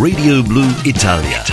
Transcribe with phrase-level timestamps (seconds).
[0.00, 1.44] Radio Blue Italia.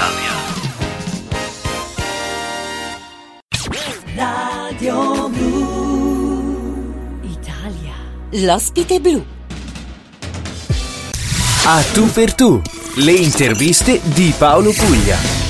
[4.15, 7.93] Radio Blu Italia.
[8.31, 9.23] L'ospite blu.
[11.65, 12.59] A tu per tu,
[12.95, 15.40] le interviste di Paolo Puglia.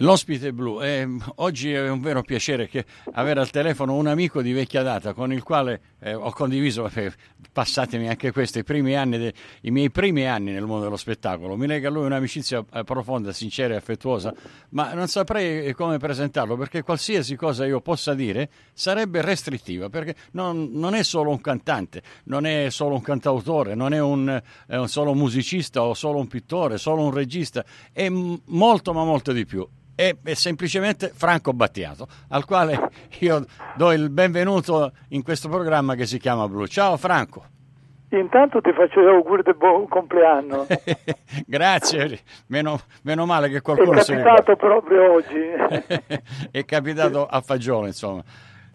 [0.00, 2.68] L'ospite blu, eh, oggi è un vero piacere
[3.12, 6.90] avere al telefono un amico di vecchia data con il quale eh, ho condiviso,
[7.50, 9.32] passatemi anche questi, i, de,
[9.62, 11.56] i miei primi anni nel mondo dello spettacolo.
[11.56, 14.34] Mi lega a lui un'amicizia eh, profonda, sincera e affettuosa,
[14.70, 20.14] ma non saprei eh, come presentarlo perché qualsiasi cosa io possa dire sarebbe restrittiva, perché
[20.32, 24.28] non, non è solo un cantante, non è solo un cantautore, non è un,
[24.68, 29.32] eh, un solo musicista o solo un pittore, solo un regista, è molto ma molto
[29.32, 35.48] di più è, è, semplicemente Franco Battiato, al quale io do il benvenuto in questo
[35.48, 36.66] programma che si chiama Blu.
[36.66, 37.54] Ciao Franco.
[38.10, 40.66] Intanto ti faccio gli auguri del buon compleanno.
[41.44, 45.40] Grazie, meno, meno, male che qualcuno è capitato proprio oggi.
[46.52, 48.22] è capitato a fagiolo, insomma.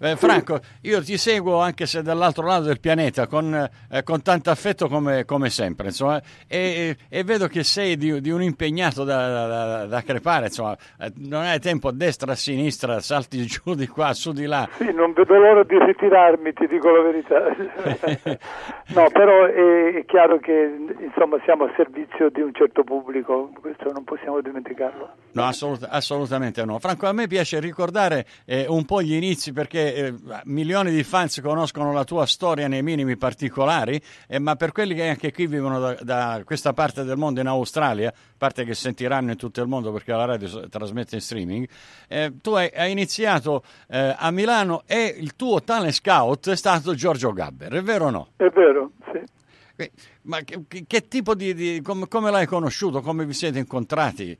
[0.03, 4.49] Eh, Franco, io ti seguo anche se dall'altro lato del pianeta con, eh, con tanto
[4.49, 9.45] affetto come, come sempre, insomma, e, e, vedo che sei di, di un impegnato da,
[9.45, 13.85] da, da crepare, insomma, eh, non hai tempo a destra, a sinistra, salti giù di
[13.85, 14.67] qua, su di là.
[14.79, 17.39] Sì, non vedo l'ora di ritirarmi, ti dico la verità.
[18.99, 23.91] no, però è, è chiaro che insomma, siamo a servizio di un certo pubblico, questo
[23.91, 25.09] non possiamo dimenticarlo.
[25.33, 26.79] No, assolut- assolutamente no.
[26.79, 30.13] Franco, a me piace ricordare eh, un po' gli inizi perché eh,
[30.45, 35.07] milioni di fans conoscono la tua storia nei minimi particolari, eh, ma per quelli che
[35.07, 39.37] anche qui vivono da, da, questa parte del mondo in Australia, parte che sentiranno in
[39.37, 41.67] tutto il mondo perché la radio trasmette in streaming,
[42.07, 46.93] eh, tu hai, hai iniziato eh, a Milano e il tuo tale scout è stato
[46.93, 48.27] Giorgio Gabber, è vero o no?
[48.35, 49.89] È vero, sì.
[50.23, 51.53] Ma che, che tipo di...
[51.53, 53.01] di come, come l'hai conosciuto?
[53.01, 54.37] Come vi siete incontrati?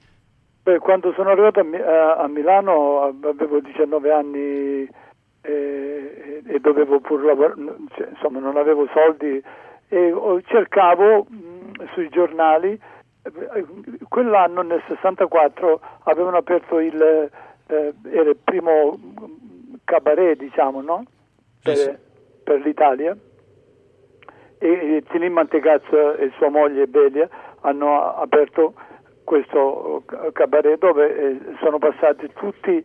[0.64, 4.88] Beh, quando sono arrivato a, a, Milano avevo 19 anni
[5.41, 7.56] e, e dovevo pur lavorare,
[7.96, 9.44] cioè, insomma non avevo soldi
[9.90, 10.13] e
[10.46, 12.79] cercavo mh, sui giornali,
[14.07, 17.01] quell'anno nel 64 avevano aperto il,
[17.68, 18.97] eh, era il primo
[19.84, 21.03] cabaret diciamo no?
[21.62, 21.96] per, sì.
[22.44, 23.16] per l'Italia
[24.57, 27.28] e Tini Mantecazzo e sua moglie Belia
[27.62, 28.74] hanno aperto
[29.24, 30.03] questo
[30.34, 32.84] cabaret dove eh, sono passati tutti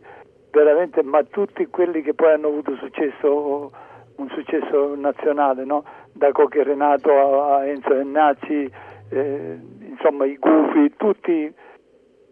[0.51, 3.71] veramente, ma tutti quelli che poi hanno avuto successo,
[4.15, 5.83] un successo nazionale, no?
[6.11, 8.69] da Cocchi Renato a, Enzo Ennacci,
[9.09, 11.53] eh, insomma i Gufi, tutti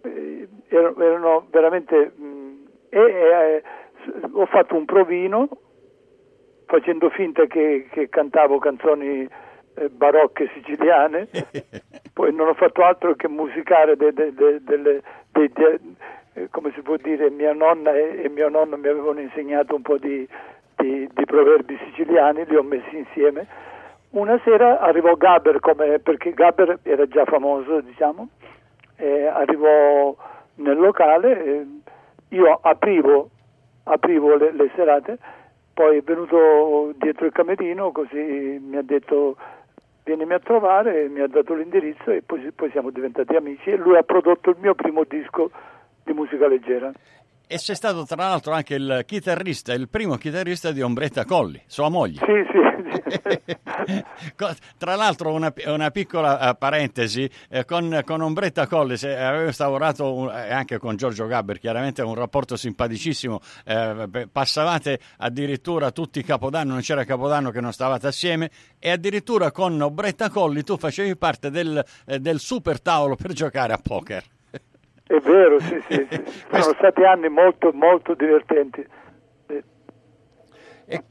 [0.01, 2.11] eh, erano, veramente...
[2.15, 2.43] Mh,
[2.89, 3.63] e, e,
[4.31, 5.49] ho fatto un provino
[6.65, 9.27] facendo finta che, che cantavo canzoni
[9.75, 11.27] eh, barocche siciliane,
[12.13, 15.01] poi non ho fatto altro che musicare de, de, de,
[15.33, 15.79] eh,
[16.51, 19.97] come si può dire, mia nonna e, e, mio nonno mi avevano insegnato un po'
[19.97, 20.27] di,
[20.75, 23.47] di, di, proverbi siciliani, li ho messi insieme.
[24.11, 28.29] Una sera arrivò Gaber, come, perché Gaber era già famoso, diciamo,
[29.33, 30.15] arrivò
[30.55, 31.65] nel locale,
[32.29, 33.29] io aprivo,
[33.83, 35.17] aprivo le, le serate,
[35.73, 39.35] poi è venuto dietro il camerino, così mi ha detto
[40.05, 43.97] vienimi a trovare, mi ha dato l'indirizzo e poi, poi, siamo diventati amici e lui
[43.97, 45.51] ha prodotto il mio primo disco
[46.05, 46.91] di musica leggera.
[47.47, 51.89] E sei stato tra l'altro anche il chitarrista, il primo chitarrista di Ombretta Colli, sua
[51.89, 52.19] moglie.
[52.25, 52.65] Sì, sì.
[54.77, 60.13] tra l'altro una, una piccola uh, parentesi, eh, con, con, Ombretta Colli se, avevo lavorato
[60.13, 66.23] un, eh, anche con Giorgio Gabber, chiaramente un rapporto simpaticissimo, eh, passavate addirittura tutti i
[66.23, 68.49] Capodanno, non c'era Capodanno che non stavate assieme
[68.79, 73.73] e addirittura con Ombretta Colli tu facevi parte del, eh, del super tavolo per giocare
[73.73, 74.23] a poker.
[75.07, 76.23] È vero, sì, sì, sì.
[76.49, 78.85] sono stati anni molto, molto divertenti.
[80.87, 81.01] E,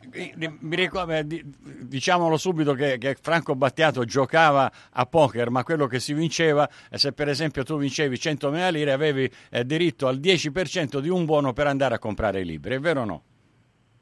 [0.61, 6.15] mi ricordo, diciamolo subito che, che, Franco Battiato giocava a poker, ma quello che si
[6.15, 11.09] vinceva, eh, se per esempio tu vincevi 100.000 lire, avevi eh, diritto al 10% di
[11.09, 13.23] un buono per andare a comprare i libri, è vero o no?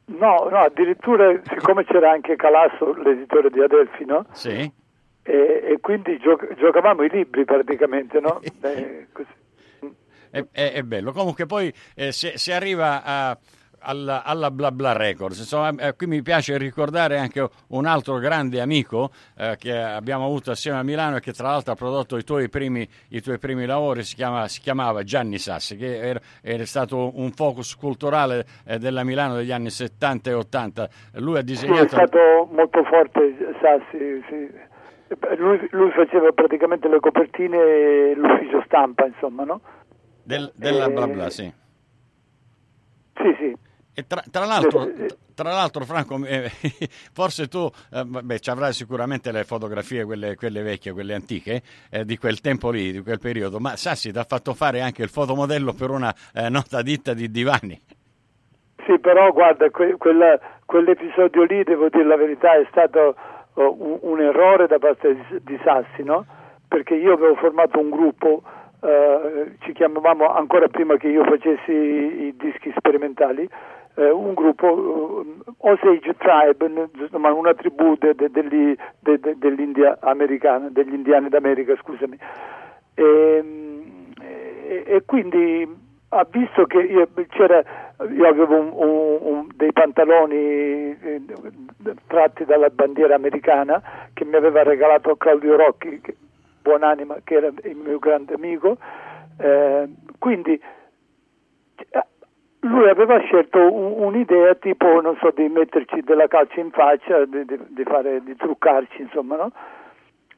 [0.04, 4.26] No, no, addirittura siccome c'era anche Calasso, l'editore di Adelphi, no?
[4.32, 4.70] Sì.
[5.24, 8.40] E, e quindi gioc- giocavamo i libri praticamente, no?
[8.60, 9.06] eh,
[10.32, 11.12] è, è, è, bello.
[11.12, 13.38] Comunque poi eh, se, se, arriva a,
[13.80, 15.38] alla, alla Bla Bla Records.
[15.38, 20.50] Insomma, eh, qui mi piace ricordare anche un altro grande amico eh, che abbiamo avuto
[20.50, 23.66] assieme a Milano e che tra l'altro ha prodotto i tuoi primi, i tuoi primi
[23.66, 28.78] lavori, si, chiama, si, chiamava Gianni Sassi, che era, era stato un focus culturale eh,
[28.78, 30.88] della Milano degli anni 70 e 80.
[31.16, 31.76] Lui ha disegnato...
[31.76, 34.70] Sì, è stato molto forte Sassi, sì.
[35.36, 39.60] Lui, lui, faceva praticamente le copertine e l'ufficio stampa, insomma, no?
[40.22, 41.52] Del, della bla bla, sì.
[43.14, 43.56] Sì, sì.
[43.94, 44.88] E tra, tra, l'altro,
[45.34, 46.50] tra, l'altro, Franco, eh,
[47.12, 51.60] forse tu eh, beh, ci avrai sicuramente le fotografie, quelle, quelle vecchie, quelle antiche,
[51.90, 55.02] eh, di quel tempo lì, di quel periodo, ma Sassi ti ha fatto fare anche
[55.02, 57.78] il fotomodello per una eh, nota ditta di divani.
[58.86, 63.14] Sì, però guarda, que- quella, quell'episodio lì, devo dire la verità, è stato
[63.52, 66.24] oh, un, un, errore da parte di, di Sassi, no?
[66.66, 68.42] Perché io avevo formato un gruppo
[68.82, 73.48] Uh, ci chiamavamo ancora prima che io facessi i dischi sperimentali,
[73.94, 81.28] uh, un gruppo uh, Osage Tribe, una tribù de, de, de, dell'India americana, degli indiani
[81.28, 82.18] d'America, scusami.
[82.94, 83.44] E,
[84.18, 85.64] e, e quindi
[86.08, 91.22] ha visto che io, io avevo un, un, un, dei pantaloni eh,
[92.08, 93.80] tratti dalla bandiera americana
[94.12, 96.16] che mi aveva regalato Claudio Rocchi, che,
[96.62, 98.78] buonanima che era il mio grande amico,
[99.38, 99.88] eh,
[100.18, 100.60] quindi
[101.90, 102.06] eh,
[102.60, 107.44] lui aveva scelto un, un'idea tipo, non so, di metterci della calcia in faccia, di,
[107.44, 109.52] di, fare, di truccarci, insomma, no?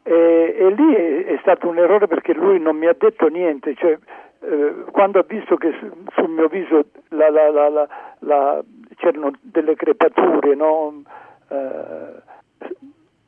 [0.03, 3.75] E, e lì è, è, stato un errore perché lui non mi ha detto niente,
[3.75, 3.99] cioè
[4.41, 7.89] eh, quando ha visto che su, sul mio viso la, la,
[8.19, 8.63] la,
[8.97, 11.03] c'erano delle crepature, no?
[11.49, 12.33] Eh,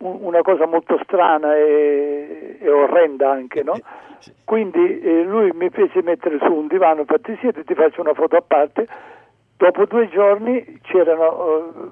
[0.06, 3.74] una cosa molto strana e, e orrenda anche, no?
[4.44, 8.36] Quindi eh, lui mi fece mettere su un divano, infatti siete, ti faccio una foto
[8.36, 8.86] a parte.
[9.56, 11.90] Dopo due giorni c'erano uh,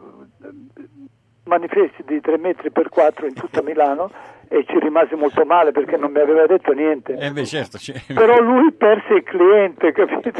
[1.44, 4.10] manifesti di 3 metri per 4 in tutta Milano
[4.54, 7.16] e ci rimase molto male perché non mi aveva detto niente.
[7.16, 10.30] Eh beh, certo, Però lui perse il cliente, capito?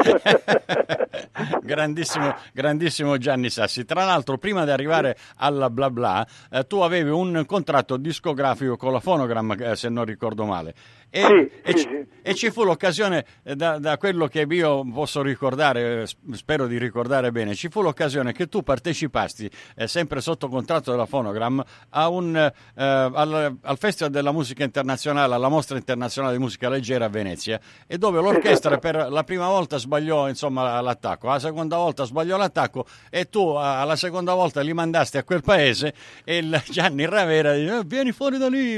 [1.61, 3.83] grandissimo, grandissimo Gianni Sassi.
[3.83, 8.93] Tra l'altro, prima di arrivare alla bla bla, eh, tu avevi un contratto discografico con
[8.93, 10.73] la Phonogram, eh, se non ricordo male.
[11.15, 12.05] E, sì, e, sì, ci, sì.
[12.21, 16.77] e, ci, fu l'occasione, eh, da, da, quello che io posso ricordare, eh, spero di
[16.77, 21.63] ricordare bene, ci fu l'occasione che tu partecipasti, eh, sempre sotto contratto della Phonogram,
[22.09, 27.09] un, eh, al, al, Festival della Musica Internazionale, alla Mostra Internazionale di Musica Leggera a
[27.09, 28.79] Venezia, e dove l'orchestra esatto.
[28.79, 33.95] per la prima volta sbagliò insomma, l'attacco, la seconda volta sbagliò l'attacco e tu alla
[33.95, 35.93] seconda volta li mandasti a quel paese
[36.23, 38.75] e Gianni Ravera dice vieni fuori da lì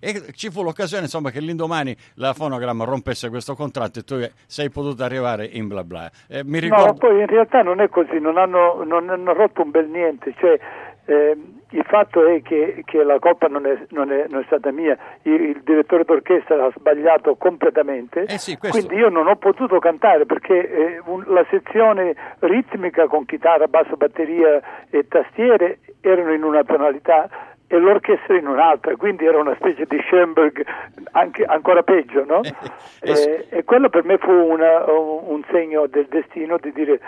[0.00, 4.70] e ci fu l'occasione insomma che l'indomani la Phonogram rompesse questo contratto e tu sei
[4.70, 6.10] potuto arrivare in bla bla.
[6.28, 6.86] Eh, mi ricordo...
[6.86, 10.34] No, poi in realtà non è così, non hanno, non hanno rotto un bel niente,
[10.38, 10.58] cioè,
[11.06, 11.36] eh,
[11.70, 14.96] il fatto è che, che la colpa non è, non, è, non è, stata mia,
[15.22, 20.26] il, il, direttore d'orchestra ha sbagliato completamente, eh sì, quindi io non ho potuto cantare
[20.26, 24.60] perché eh, un, la sezione ritmica con chitarra, basso, batteria
[24.90, 27.28] e tastiere erano in una tonalità
[27.68, 30.64] e l'orchestra in un'altra, quindi era una specie di Schoenberg
[31.12, 32.40] anche, ancora peggio, no?
[32.98, 36.98] Eh, eh, e, e, quello per me fu una, un segno del destino di dire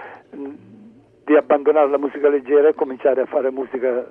[1.28, 4.06] di abbandonare la musica leggera e cominciare a fare musica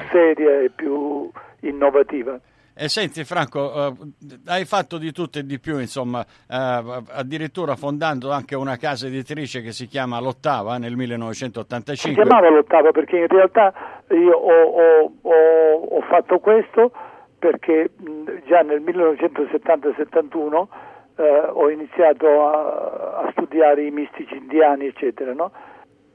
[0.10, 1.30] seria e più
[1.60, 2.36] innovativa.
[2.74, 3.94] E senti Franco, uh,
[4.46, 9.62] hai fatto di tutto e di più, insomma, uh, addirittura fondando anche una casa editrice
[9.62, 11.94] che si chiama L'Ottava nel 1985.
[11.94, 13.72] Si chiamava L'Ottava perché in realtà
[14.08, 16.90] io ho, ho, ho, ho fatto questo
[17.38, 20.66] perché mh, già nel 1970-71
[21.16, 25.34] eh, ho iniziato a, a, studiare i mistici indiani, eccetera.
[25.34, 25.52] No?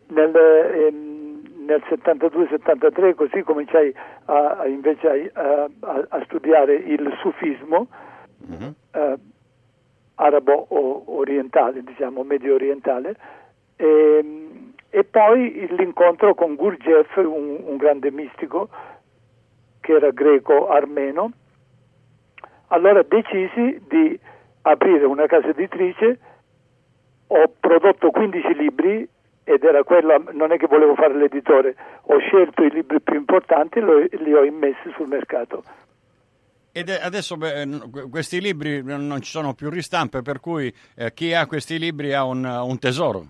[0.10, 3.94] Nel, ehm, nel 72-73 così cominciai
[4.26, 7.88] a, a invece a, a, studiare il sufismo
[8.50, 8.70] mm-hmm.
[8.92, 9.16] eh,
[10.16, 13.16] arabo-orientale, diciamo medio orientale,
[13.76, 14.48] e,
[14.90, 18.70] e, poi l'incontro con Gurdjieff, un, un grande mistico
[19.82, 21.32] che era greco-armeno.
[22.68, 24.20] Allora decisi di
[24.62, 26.20] aprire una casa editrice,
[27.28, 29.08] ho prodotto 15 libri
[29.48, 33.80] ed era quella, non è che volevo fare l'editore, ho scelto i libri più importanti
[33.80, 35.64] e li ho immessi sul mercato.
[36.74, 37.66] Ed adesso beh,
[38.12, 42.26] questi libri non ci sono più ristampe, per cui eh, chi ha questi libri ha
[42.26, 43.24] un, un tesoro.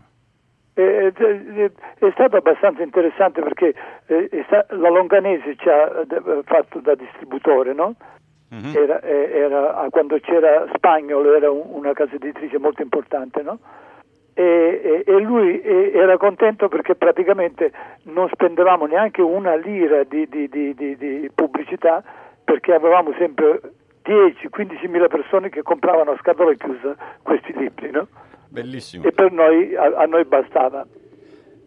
[0.74, 3.76] È, è, è, stato abbastanza interessante perché
[4.08, 7.94] eh, sta, la Longanese ci ha eh, fatto da distributore, no?
[8.54, 8.76] Mm-hmm.
[8.76, 13.60] Era, era, quando c'era Spagnolo era una casa editrice molto importante, no?
[14.40, 17.72] E, e, lui era contento perché praticamente
[18.04, 22.04] non spendevamo neanche una lira di, di, di, di pubblicità
[22.44, 23.62] perché avevamo sempre
[24.06, 28.08] 10-15 mila persone che compravano a scatola chiusa questi libri, no?
[28.48, 29.06] Bellissimo.
[29.06, 30.86] E per noi, a, a noi bastava.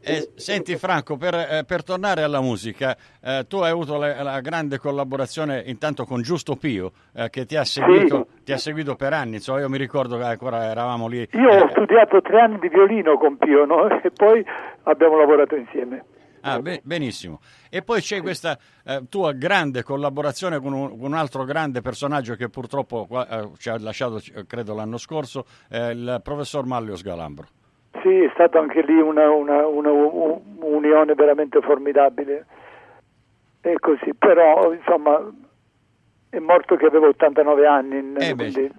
[0.02, 4.40] Eh, senti Franco, per, eh, per, tornare alla musica, eh, tu hai avuto la, la,
[4.40, 8.26] grande collaborazione intanto con Giusto Pio, eh, che ti ha, seguito.
[8.44, 11.26] Ti ha, seguito, per anni, insomma, io mi ricordo che ancora eravamo lì.
[11.32, 13.88] Io ho eh, studiato tre anni di violino con Pio no?
[14.00, 14.44] e poi
[14.84, 16.04] abbiamo lavorato insieme.
[16.42, 17.40] Ah, be- benissimo.
[17.68, 22.34] E poi c'è questa eh, tua grande collaborazione con un, con un, altro grande personaggio
[22.34, 23.06] che purtroppo
[23.58, 27.46] ci ha lasciato, credo, l'anno scorso, il professor Maglio Sgalambro.
[28.02, 32.46] Sì, è stata anche lì una, una, una, un'unione veramente formidabile.
[33.60, 35.20] E così, però insomma
[36.30, 38.70] è morto che aveva 89 anni, eh quindi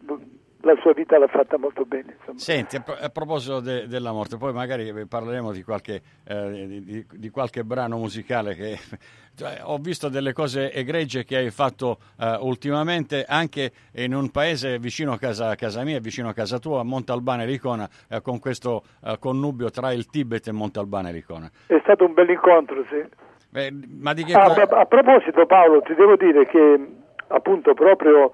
[0.62, 2.16] la sua vita l'ha fatta molto bene.
[2.20, 2.38] Insomma.
[2.38, 7.30] Senti, a, a proposito de, della morte, poi magari parleremo di qualche, eh, di, di
[7.30, 8.78] qualche brano musicale che
[9.36, 14.78] cioè, ho visto delle cose egregie che hai fatto uh, ultimamente anche in un paese
[14.78, 18.40] vicino a casa, casa, mia, vicino a casa tua, a Montalbano e Licona, uh, con
[18.40, 21.50] questo uh, connubio tra il Tibet e Montalbano e Licona.
[21.68, 23.04] È stato un bel incontro, sì.
[23.50, 27.01] Beh, ma di che ah, a, a, proposito Paolo, ti devo dire che
[27.32, 28.32] appunto proprio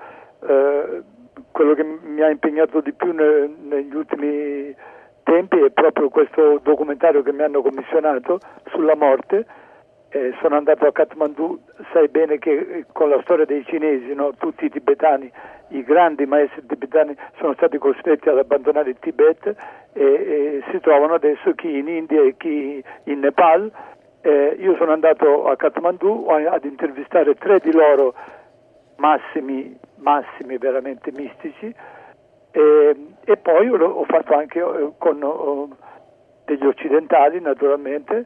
[1.51, 4.75] quello che mi ha impegnato di più ne, negli ultimi
[5.23, 8.39] tempi è proprio questo documentario che mi hanno commissionato
[8.69, 9.45] sulla morte.
[10.09, 11.59] Eh, sono andato a Kathmandu,
[11.91, 15.29] sai bene che eh, con la storia dei cinesi, no, tutti i tibetani,
[15.69, 19.53] i grandi maestri tibetani sono stati costretti ad abbandonare il Tibet
[19.91, 23.69] e, e si trovano adesso chi in India e chi in Nepal.
[24.21, 28.13] Eh, io sono andato a Kathmandu ad intervistare tre di loro
[28.97, 31.73] massimi, massimi veramente mistici
[32.51, 35.69] e, e poi ho fatto anche eh, con oh,
[36.45, 38.25] degli occidentali naturalmente,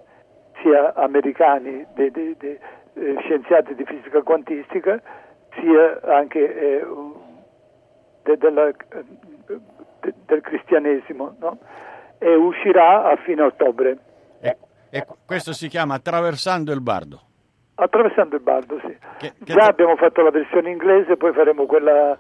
[0.61, 2.59] sia americani, dei, dei, dei
[2.93, 5.01] eh, scienziati di fisica quantistica,
[5.59, 6.85] sia anche eh,
[8.23, 11.57] de, della, de, del cristianesimo, no?
[12.19, 13.97] e uscirà a fine ottobre.
[14.93, 17.30] E questo si chiama Attraversando il Bardo.
[17.83, 18.95] Attraversando il Bardo, sì.
[19.17, 22.15] Che, che Già abbiamo fatto la versione inglese, poi faremo quella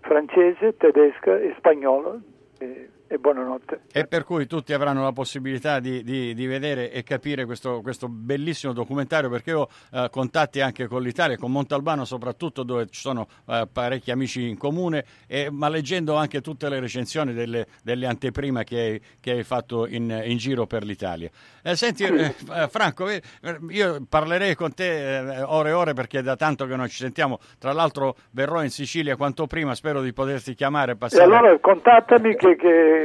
[0.00, 2.14] francese, tedesca e spagnola.
[2.58, 3.82] E e buonanotte.
[3.92, 8.08] E per cui tutti avranno la possibilità di, di, di vedere e capire questo, questo,
[8.08, 13.26] bellissimo documentario perché ho eh, contatti anche con l'Italia, con Montalbano soprattutto dove ci sono
[13.46, 18.64] eh, parecchi amici in comune, e, ma leggendo anche tutte le recensioni delle, delle anteprime
[18.64, 21.28] che hai, che hai fatto in, in, giro per l'Italia.
[21.62, 23.20] Eh, senti eh, eh, Franco, eh,
[23.68, 27.38] io parlerei con te ore e ore perché è da tanto che non ci sentiamo,
[27.58, 30.96] tra l'altro verrò in Sicilia quanto prima, spero di poterti chiamare.
[30.96, 31.22] Passare...
[31.22, 33.01] E allora contattami che, che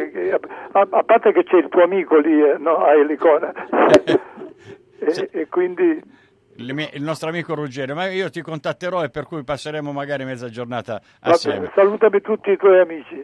[0.72, 3.52] a, a, parte che c'è il tuo amico lì eh, no, a Elicona
[5.00, 5.28] e, sì.
[5.32, 6.02] e, quindi
[6.58, 10.50] il, il, nostro amico Ruggero, ma io ti contatterò e per cui passeremo magari mezza
[10.50, 11.60] giornata assieme.
[11.60, 13.24] Vabbè, salutami tutti i tuoi amici.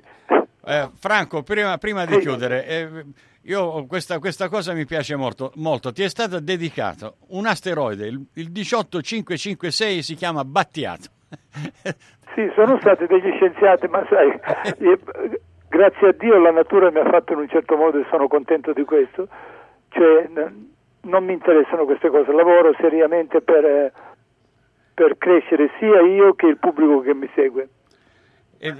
[0.66, 2.20] Eh, Franco, prima, prima di sì.
[2.20, 3.06] chiudere, eh,
[3.44, 5.92] io, questa, questa, cosa mi piace molto, molto.
[5.92, 11.10] Ti è stato dedicato un asteroide, il, il 18556 si chiama Battiato.
[12.36, 14.40] sì, sono stati degli scienziati, ma sai,
[15.74, 18.74] grazie a Dio la natura mi ha fatto in un certo modo e sono contento
[18.74, 19.28] di questo,
[19.90, 20.30] cioè
[21.02, 23.92] non mi interessano queste cose, lavoro seriamente per,
[24.94, 27.70] per crescere sia io che il pubblico che mi segue.
[28.66, 28.74] E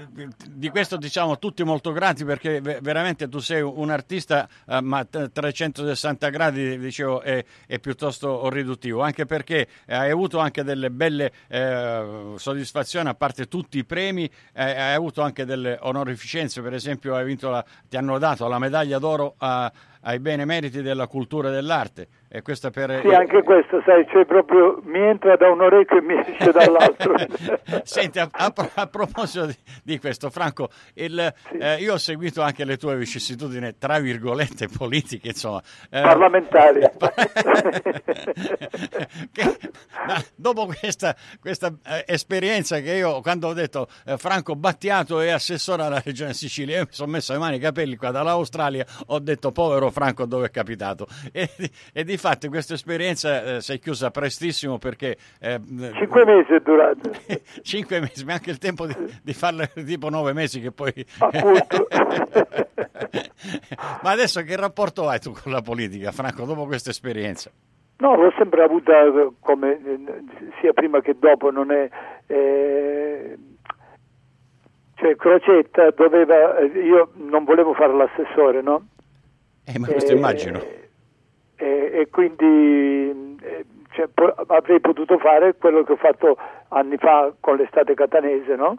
[0.48, 6.30] di questo diciamo tutti molto grati perché veramente tu sei un artista eh, ma 360
[6.30, 9.02] gradi dicevo è, è, piuttosto riduttivo.
[9.02, 14.24] Anche perché hai avuto anche delle belle eh, soddisfazioni a parte tutti i premi
[14.54, 16.62] eh, hai avuto anche delle onorificenze.
[16.62, 17.18] Per esempio
[17.50, 19.70] la, ti hanno dato la medaglia d'oro a,
[20.04, 23.00] ai benemeriti della cultura e dell'arte e questa per...
[23.00, 27.14] Sì, anche questo, sai, cioè proprio mi entra da un orecchio e mi esce dall'altro.
[27.84, 31.56] Senti, a, a, a proposito di, di, questo, Franco, il, sì.
[31.58, 35.62] eh, io ho seguito anche le tue vicissitudini, tra virgolette, politiche, insomma.
[35.88, 36.80] Eh, Parlamentari.
[39.30, 39.56] che,
[40.34, 45.84] dopo questa, questa eh, esperienza che io, quando ho detto eh, Franco Battiato è assessore
[45.84, 49.52] alla Regione Sicilia, io mi sono messo le mani i capelli qua dall'Australia, ho detto
[49.52, 51.06] povero Franco dove è capitato.
[51.32, 51.48] E,
[51.92, 55.18] e di Infatti questa esperienza eh, si è chiusa prestissimo perché...
[55.40, 55.60] Eh,
[55.94, 57.10] cinque mesi è durata.
[57.60, 60.92] cinque mesi, ma anche il tempo di, di farle tipo nove mesi che poi...
[61.18, 61.86] Appunto.
[64.02, 67.50] ma adesso che rapporto hai tu con la politica, Franco, dopo questa esperienza?
[67.98, 68.92] No, l'ho sempre avuta
[69.40, 69.78] come
[70.62, 71.88] sia prima che dopo, non è...
[72.26, 73.36] Eh,
[74.94, 78.86] cioè Crocetta doveva, io non volevo fare l'assessore, no?
[79.66, 80.60] Eh, ma questo immagino.
[81.56, 86.36] E, e quindi eh, cioè, po- avrei potuto fare quello che ho fatto
[86.68, 88.76] anni fa con l'estate catanese, no?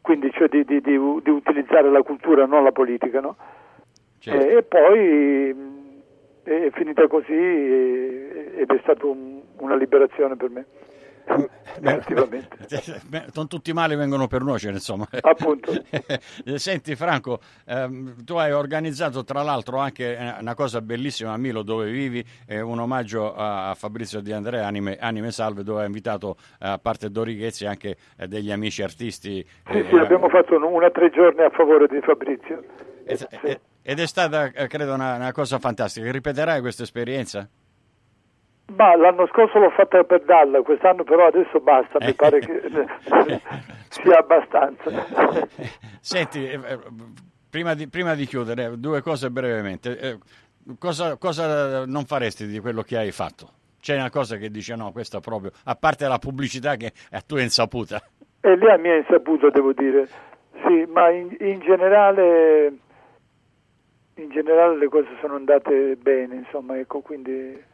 [0.00, 3.36] Quindi cioè di, di- di di utilizzare la cultura, non la politica, no?
[4.18, 4.44] Certo.
[4.46, 6.00] E, e poi mh,
[6.44, 10.64] è finita così e- ed è stata una liberazione per me.
[11.80, 15.06] Beh, non tutti mali vengono per nuocere, insomma.
[15.20, 15.72] Appunto.
[16.56, 21.62] Senti Franco, ehm, tu hai organizzato tra l'altro anche eh, una cosa bellissima a Milo
[21.62, 26.36] dove vivi, eh, un omaggio a Fabrizio Di Andrea, Anime, Anime Salve, dove hai invitato
[26.60, 29.44] eh, a parte Dorighezzi anche eh, degli amici artisti.
[29.70, 32.62] Sì, eh, sì, abbiamo fatto un- una tre giorni a favore di Fabrizio.
[33.04, 33.58] ed, Sì.
[33.82, 36.10] ed- è stata, eh, credo, una, una cosa fantastica.
[36.10, 37.48] Ripeterai questa esperienza?
[38.76, 42.62] Ma l'anno scorso l'ho fatta per Dalla, quest'anno però adesso basta, mi pare che
[43.88, 44.90] sia abbastanza.
[46.00, 46.78] Senti, eh, eh,
[47.50, 49.98] prima di, prima di chiudere, due cose brevemente.
[49.98, 50.18] Eh,
[50.78, 53.48] cosa, cosa non faresti di quello che hai fatto?
[53.80, 57.22] C'è una cosa che dice no, questa proprio, a parte la pubblicità che è a
[57.26, 58.00] tua insaputa.
[58.40, 60.08] E lì a mia insaputa devo dire,
[60.64, 62.72] sì, ma in, in generale
[64.16, 67.70] in generale le cose sono andate bene, insomma, ecco, quindi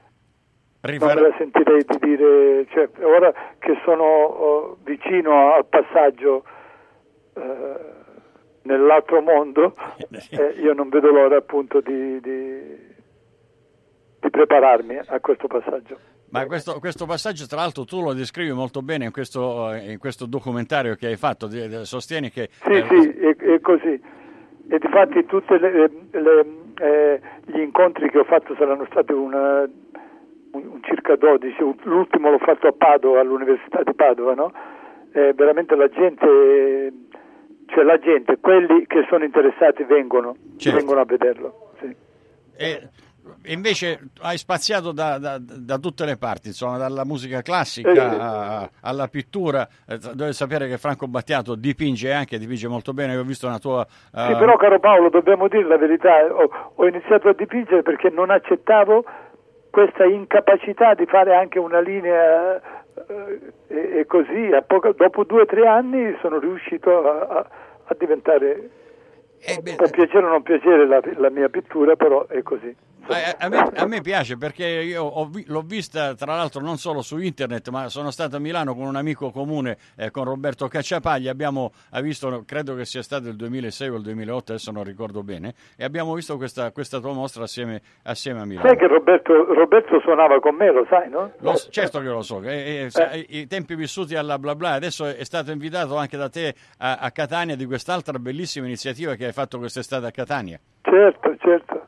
[0.81, 6.45] non me la sentirei di dire, cioè, ora che sono oh, vicino al passaggio
[7.35, 7.97] eh,
[8.63, 9.75] nell'altro mondo,
[10.31, 12.61] eh, io non vedo l'ora appunto di, di,
[14.21, 15.99] di prepararmi a questo passaggio.
[16.31, 19.99] Ma questo, questo passaggio, tra l'altro, tu lo descrivi molto bene in questo, eh, in
[19.99, 21.47] questo documentario che hai fatto.
[21.47, 22.51] di- sostieni che.
[22.65, 24.01] Sì, eh, sì, è, è così.
[24.71, 25.55] E difatti tutti
[27.47, 29.67] gli incontri che ho fatto saranno stati una-
[30.53, 34.53] un, circa 12, l'ultimo l'ho fatto a Padova, all'Università di Padova, no?
[35.13, 36.93] Eh, veramente la gente,
[37.67, 40.79] cioè la gente, quelli che sono interessati vengono, Certo.
[40.79, 41.73] vengono a vederlo.
[41.81, 41.95] Sì.
[42.57, 42.89] E
[43.47, 47.99] invece hai spaziato da, da- da tutte le parti, insomma, dalla musica classica Sì.
[47.99, 49.69] a- alla pittura.
[49.87, 53.13] Eh, Dovete sapere che Franco Battiato dipinge anche, dipinge molto bene.
[53.13, 53.87] Io ho visto una tua.
[53.89, 58.09] Sì, eh, però caro Paolo, dobbiamo dire la verità, ho, ho iniziato a dipingere perché
[58.11, 59.05] non accettavo
[59.79, 62.61] questa incapacità di fare anche una linea
[63.07, 67.47] eh, e, così, a poco- dopo due o tre anni sono riuscito a,
[67.85, 68.71] a- diventare,
[69.39, 72.75] eh, può piacere o non piacere la, la mia pittura, però è così.
[73.11, 77.01] Eh, A me, a me piace perché io ho l'ho vista tra l'altro non solo
[77.01, 81.27] su internet, ma sono stato a Milano con un amico comune, eh, con Roberto Cacciapagli.
[81.29, 85.55] Abbiamo visto, credo che sia stato il 2006 o il 2008, adesso non ricordo bene,
[85.77, 88.67] e abbiamo visto questa, questa tua mostra assieme, assieme a Milano.
[88.69, 91.33] Sai che Roberto, Roberto suonava con me, lo sai, no?
[91.39, 95.07] Lo- certo che lo so, eh, eh, sa- i tempi vissuti alla bla bla, adesso
[95.07, 99.33] è stato invitato anche da te a, a Catania di quest'altra bellissima iniziativa che hai
[99.33, 100.59] fatto quest'estate a Catania.
[100.83, 101.87] Certo, certo.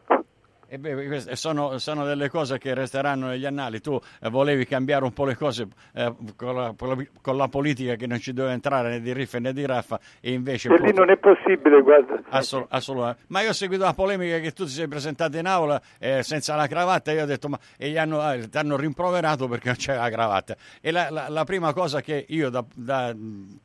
[0.73, 3.81] E beh, sono, sono delle cose che resteranno negli annali.
[3.81, 6.73] Tu eh, volevi cambiare un po' le cose eh, con, la,
[7.21, 10.31] con la- politica che non ci doveva entrare né di riffa né di raffa e
[10.33, 10.73] invece...
[10.73, 12.23] E lì non è possibile, guarda.
[12.29, 13.23] Assol- assolutamente.
[13.27, 16.55] Ma io ho seguito la polemica che tu ti sei presentato in aula eh, senza
[16.55, 19.67] la cravatta e io ho detto ma e gli hanno, ah, ti hanno rimproverato perché
[19.69, 20.55] non c'è la cravatta.
[20.81, 23.13] E la, la- la prima cosa che io da, da,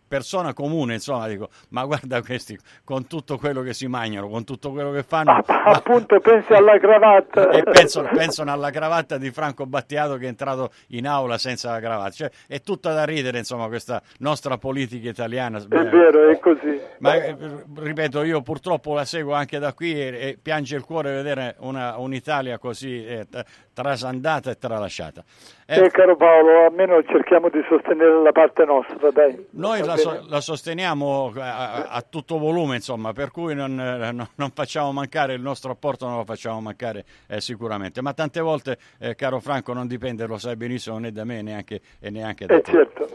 [0.08, 4.72] persona comune insomma dico ma guarda questi con tutto quello che si mangiano, con tutto
[4.72, 5.32] quello che fanno...
[5.32, 7.50] Ah, ma- appunto pensi alla cravatta.
[7.50, 11.80] e pensano, pensano alla cravatta di Franco Battiato che è entrato in aula senza la
[11.80, 12.12] cravatta.
[12.12, 15.58] Cioè, è tutta da ridere, insomma, questa nostra politica italiana.
[15.58, 16.80] È vero, è così.
[17.00, 17.36] Ma eh,
[17.76, 21.98] ripeto, io purtroppo la seguo anche da qui e, e piange il cuore vedere una-
[21.98, 23.28] un'Italia così eh,
[23.76, 25.24] trasandata e tralasciata.
[25.68, 29.48] Eh, Eh, caro Paolo, almeno cerchiamo di sostenere la parte nostra, dai.
[29.52, 34.12] Noi la, so- la sosteniamo a, a- a tutto volume, insomma, per cui non, eh,
[34.14, 38.02] no- non facciamo mancare il nostro apporto, non lo facciamo mancare eh, sicuramente.
[38.02, 41.82] Ma tante volte, eh, caro Franco, non dipende, lo sai benissimo, né da me neanche,
[42.00, 42.72] e neanche da Eh, te.
[42.72, 43.08] certo.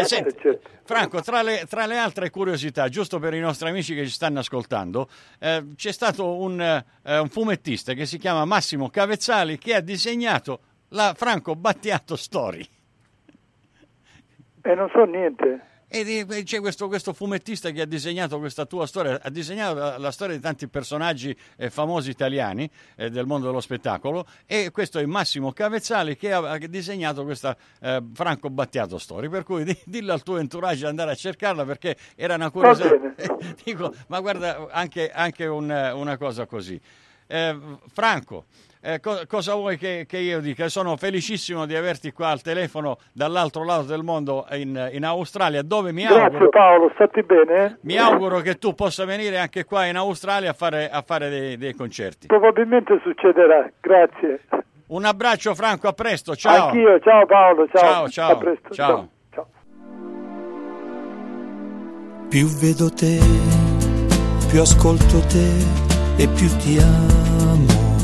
[0.00, 0.68] Eh, senti, certo.
[0.84, 4.40] Franco, tra le, tra le altre curiosità, giusto per i nostri amici che ci stanno
[4.40, 9.80] ascoltando, eh, c'è stato un, eh, un fumettista che si chiama Massimo Cavezzali che ha
[9.80, 12.66] disegnato la Franco Battiato Story.
[14.62, 15.74] E non so niente.
[15.88, 20.10] È- c'è questo, questo fumettista che ha disegnato questa tua storia, ha disegnato la, la
[20.10, 25.06] storia di tanti personaggi eh, famosi italiani eh, del mondo dello spettacolo e questo è
[25.06, 30.12] Massimo Cavezzali che ha, ha disegnato questa eh, Franco Battiato Story, per cui di- dillo
[30.12, 32.90] al tuo entourage di andare a cercarla perché era una curiosità.
[33.64, 36.80] Dico, ma guarda, anche, anche un- una cosa così.
[37.26, 37.56] Eh,
[37.92, 38.44] Franco,
[38.86, 40.68] eh, co- cosa vuoi che, che io dica?
[40.68, 45.90] Sono felicissimo di averti qua al telefono dall'altro lato del mondo in, in Australia, dove
[45.92, 47.78] mi Grazie auguro, Paolo, stati bene?
[47.82, 51.56] mi auguro che tu possa venire anche qua in Australia a fare, a fare dei,
[51.56, 52.28] dei concerti.
[52.28, 54.42] Probabilmente succederà, grazie.
[54.88, 56.66] Un abbraccio Franco, a presto, ciao.
[56.68, 57.80] Anch'io, ciao Paolo, ciao.
[57.80, 58.68] Ciao, ciao, A presto.
[58.70, 59.08] ciao.
[59.32, 59.48] ciao.
[62.28, 63.18] Più vedo te,
[64.48, 67.94] più ascolto te e più ti amo.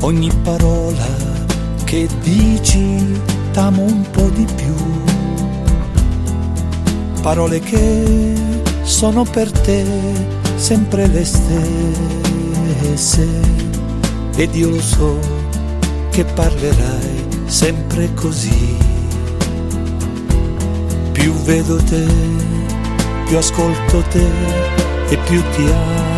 [0.00, 1.06] Ogni parola
[1.84, 3.20] che dici
[3.52, 4.74] t'amo un po' di più.
[7.22, 8.34] Parole che
[8.82, 9.84] sono per te
[10.54, 11.56] sempre le stesse.
[14.36, 15.18] Ed io lo so
[16.10, 18.76] che parlerai sempre così.
[21.12, 22.06] Più vedo te,
[23.26, 24.26] più ascolto te
[25.08, 26.17] e più ti amo.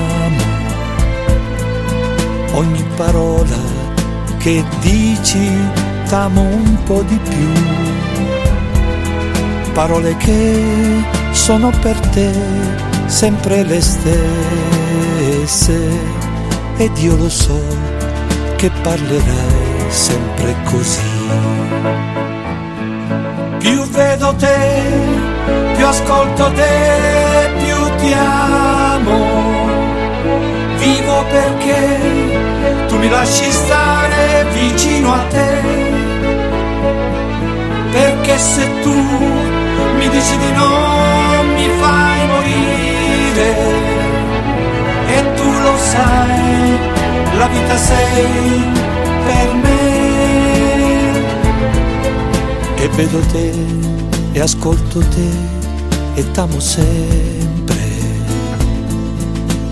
[2.53, 3.57] Ogni parola
[4.39, 5.51] che dici
[6.09, 7.53] t'amo un po' di più.
[9.73, 10.63] Parole che
[11.31, 12.33] sono per te
[13.07, 15.19] sempre le stesse.
[16.77, 17.61] Ed io lo so
[18.57, 21.01] che parlerai sempre così.
[23.59, 24.83] Più vedo te,
[25.77, 29.19] più ascolto te, più ti amo.
[30.79, 32.10] Vivo perché
[33.11, 35.63] lasci stare vicino a te.
[37.91, 38.95] Perché se tu
[39.99, 43.51] mi dici di no mi fai morire.
[45.17, 46.79] E tu lo sai,
[47.39, 48.63] la vita sei
[49.25, 49.81] per me
[52.83, 53.53] e vedo te
[54.33, 55.29] e ascolto te
[56.15, 57.79] e t'amo sempre.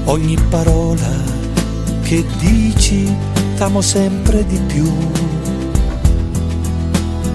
[0.05, 1.11] Ogni parola
[2.03, 3.15] che dici
[3.59, 4.89] t'amo sempre di più.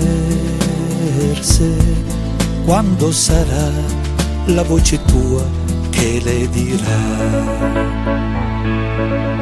[2.65, 3.71] Quando sarà
[4.47, 5.45] la voce tua
[5.89, 7.06] che le dirà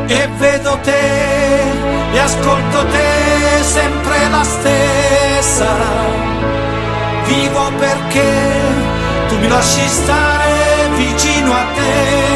[0.06, 1.62] e vedo te
[2.14, 5.74] e ascolto te sempre la stessa.
[7.26, 8.32] Vivo perché
[9.30, 12.35] tu mi lasci stare vicino a te.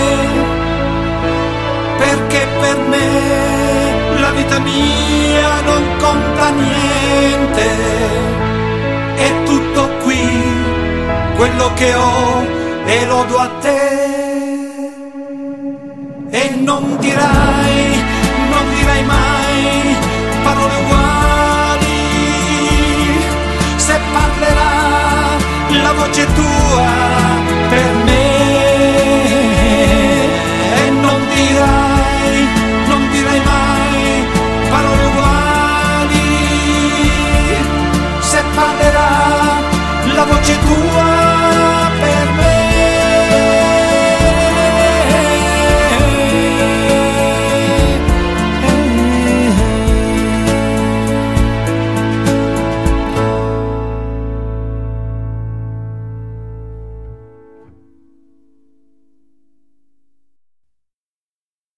[2.61, 7.67] Per me la vita mia non conta niente.
[9.15, 10.23] È tutto qui,
[11.35, 12.47] quello che ho
[12.85, 14.19] e lo do a te
[16.31, 17.98] e non dirai,